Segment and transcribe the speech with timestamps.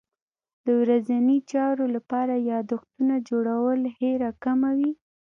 [0.63, 4.91] د ورځني چارو لپاره یادښتونه جوړول هېره کمه وي.